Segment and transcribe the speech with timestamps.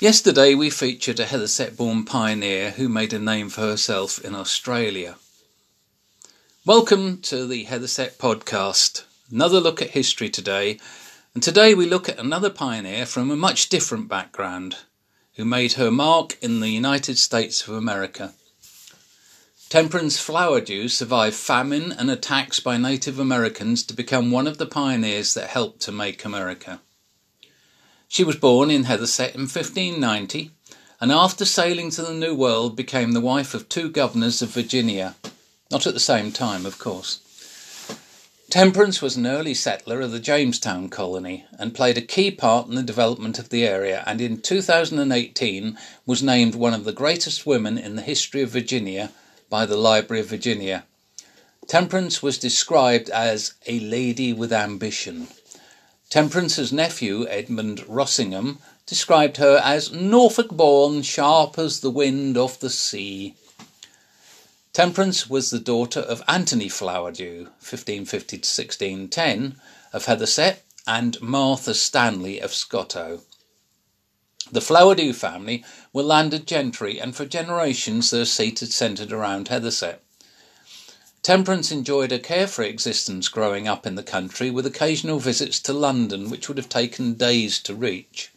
[0.00, 5.14] Yesterday we featured a Hethersett born pioneer who made a name for herself in Australia.
[6.66, 9.04] Welcome to the Hethersett podcast.
[9.30, 10.80] Another look at history today,
[11.32, 14.78] and today we look at another pioneer from a much different background
[15.36, 18.34] who made her mark in the United States of America.
[19.68, 25.34] Temperance Flowerdew survived famine and attacks by Native Americans to become one of the pioneers
[25.34, 26.80] that helped to make America.
[28.14, 30.52] She was born in Hethersett in 1590
[31.00, 35.16] and after sailing to the New World became the wife of two governors of Virginia.
[35.68, 37.18] Not at the same time, of course.
[38.50, 42.76] Temperance was an early settler of the Jamestown colony and played a key part in
[42.76, 45.76] the development of the area and in 2018
[46.06, 49.10] was named one of the greatest women in the history of Virginia
[49.50, 50.84] by the Library of Virginia.
[51.66, 55.26] Temperance was described as a lady with ambition.
[56.14, 62.70] Temperance's nephew, Edmund Rossingham, described her as Norfolk born, sharp as the wind off the
[62.70, 63.34] sea.
[64.72, 69.60] Temperance was the daughter of Anthony Flowerdew, (1550 1610)
[69.92, 73.22] of Hethersett, and Martha Stanley of Scottow.
[74.52, 80.03] The Flowerdew family were landed gentry, and for generations their seat had centred around Hethersett.
[81.24, 86.28] Temperance enjoyed a carefree existence growing up in the country, with occasional visits to London,
[86.28, 88.30] which would have taken days to reach.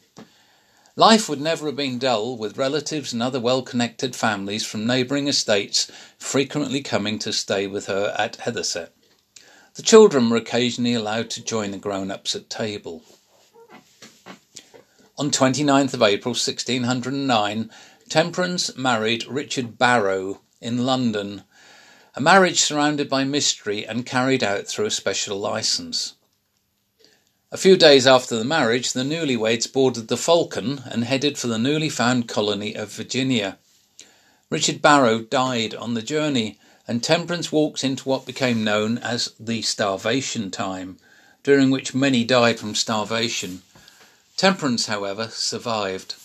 [0.95, 5.27] Life would never have been dull, with relatives and other well connected families from neighbouring
[5.27, 8.95] estates frequently coming to stay with her at Hethersett.
[9.73, 13.03] The children were occasionally allowed to join the grown ups at table.
[15.17, 17.69] On 29th of April 1609,
[18.07, 21.43] Temperance married Richard Barrow in London
[22.17, 26.15] a marriage surrounded by mystery and carried out through a special license.
[27.51, 31.59] A few days after the marriage, the newlyweds boarded the Falcon and headed for the
[31.59, 33.59] newly found colony of Virginia.
[34.49, 36.57] Richard Barrow died on the journey,
[36.87, 40.97] and Temperance walked into what became known as the starvation time,
[41.43, 43.61] during which many died from starvation.
[44.37, 46.15] Temperance, however, survived.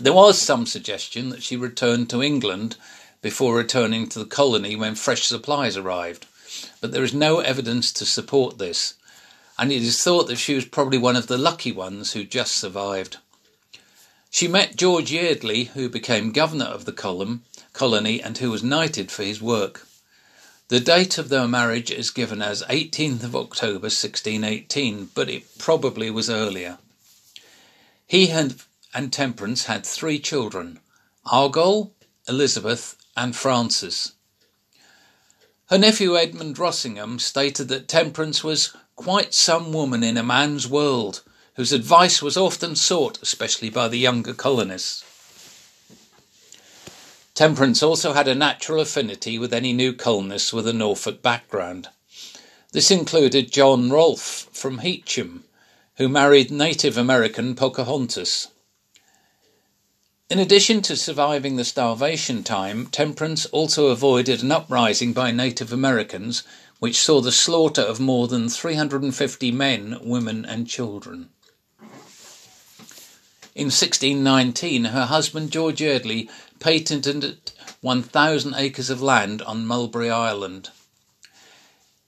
[0.00, 2.74] There was some suggestion that she returned to England
[3.20, 6.26] before returning to the colony when fresh supplies arrived,
[6.80, 8.94] but there is no evidence to support this,
[9.58, 12.56] and it is thought that she was probably one of the lucky ones who just
[12.56, 13.16] survived.
[14.30, 17.42] She met George Yeardley, who became governor of the column,
[17.72, 19.86] colony and who was knighted for his work.
[20.68, 26.10] The date of their marriage is given as 18th of October 1618, but it probably
[26.10, 26.78] was earlier.
[28.06, 30.80] He and Temperance had three children
[31.26, 31.92] Argall,
[32.28, 34.12] Elizabeth, and Francis.
[35.70, 41.22] Her nephew Edmund Rossingham stated that Temperance was quite some woman in a man's world,
[41.54, 45.04] whose advice was often sought, especially by the younger colonists.
[47.34, 51.88] Temperance also had a natural affinity with any new colonists with a Norfolk background.
[52.72, 55.44] This included John Rolfe from Heacham,
[55.98, 58.48] who married Native American Pocahontas.
[60.30, 66.42] In addition to surviving the starvation time, Temperance also avoided an uprising by Native Americans
[66.80, 71.30] which saw the slaughter of more than 350 men, women, and children.
[73.54, 76.28] In 1619, her husband George Yeardley
[76.60, 77.50] patented
[77.80, 80.68] 1,000 acres of land on Mulberry Island.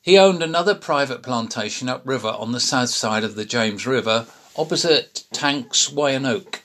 [0.03, 4.26] He owned another private plantation upriver on the south side of the James River,
[4.56, 6.60] opposite Tanks Weyanoke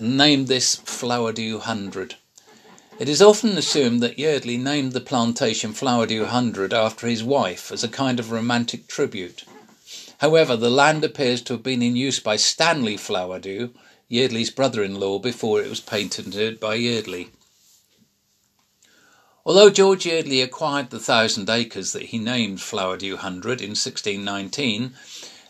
[0.00, 2.14] named this Flowerdew Hundred.
[3.00, 7.82] It is often assumed that Yeardley named the plantation Flowerdew Hundred after his wife as
[7.82, 9.44] a kind of romantic tribute.
[10.18, 13.70] However, the land appears to have been in use by Stanley Flowerdew,
[14.08, 17.30] Yeardley's brother in law, before it was patented by Yeardley.
[19.44, 24.94] Although George Yeardley acquired the thousand acres that he named Flowerdew Hundred in 1619,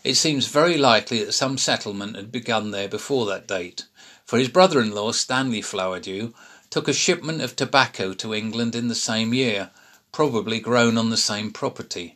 [0.03, 3.85] it seems very likely that some settlement had begun there before that date
[4.29, 6.35] for his brother in law, Stanley Flowerdew,
[6.69, 9.71] took a shipment of tobacco to England in the same year,
[10.11, 12.15] probably grown on the same property.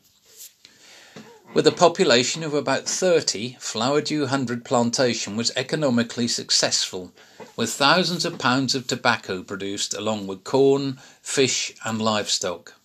[1.56, 7.12] With a population of about 30, Flowerdew Hundred Plantation was economically successful,
[7.56, 12.76] with thousands of pounds of tobacco produced along with corn, fish, and livestock.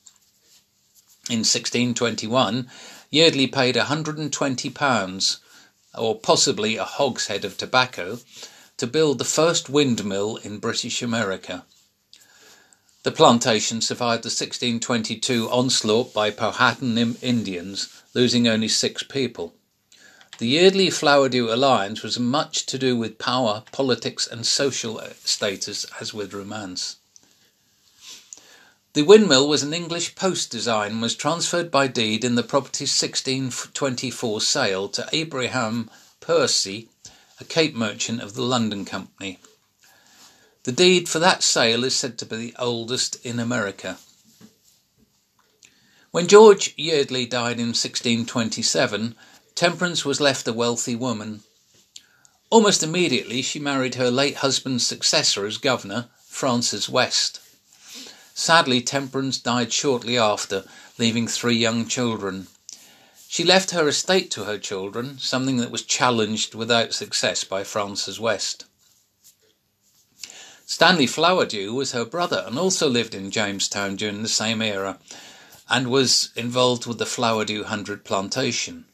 [1.29, 2.71] In 1621,
[3.11, 5.39] Yeardley paid £120,
[5.99, 8.21] or possibly a hogshead of tobacco,
[8.79, 11.65] to build the first windmill in British America.
[13.03, 19.55] The plantation survived the 1622 onslaught by Powhatan Indians, losing only six people.
[20.39, 25.85] The Yeardley Flowerdew alliance was much to do with power, politics, and social uh, status
[26.01, 26.97] as with romance.
[28.93, 32.91] The windmill was an English post design and was transferred by deed in the property's
[33.01, 35.91] 1624 sale to Abraham
[36.21, 36.89] Percy,
[37.41, 39.39] a Cape merchant of the London Company.
[40.65, 43.99] The deed for that sale is said to be the oldest in America.
[46.11, 49.15] When George Yeardley died in 1627,
[49.55, 51.43] Temperance was left a wealthy woman.
[52.51, 57.41] Almost immediately, she married her late husband's successor as governor, Francis West.
[58.35, 60.65] Sadly, Temperance died shortly after,
[60.99, 62.47] leaving three young children.
[63.31, 68.19] She left her estate to her children, something that was challenged without success by Francis
[68.19, 68.65] West.
[70.67, 74.99] Stanley Flowerdew was her brother and also lived in Jamestown during the same era
[75.69, 78.87] and was involved with the Flowerdew Hundred plantation.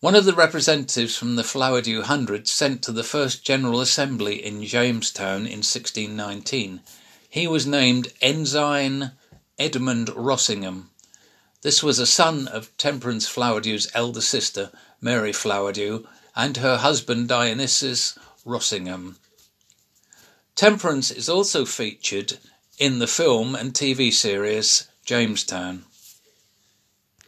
[0.00, 4.64] One of the representatives from the Flowerdew Hundred sent to the first General Assembly in
[4.64, 6.82] Jamestown in 1619
[7.30, 9.12] he was named Ensign
[9.58, 10.90] Edmund Rossingham.
[11.62, 14.70] This was a son of Temperance Flowerdew's elder sister,
[15.00, 16.06] Mary Flowerdew,
[16.36, 19.18] and her husband Dionysius Rossingham.
[20.54, 22.38] Temperance is also featured
[22.78, 25.84] in the film and TV series Jamestown.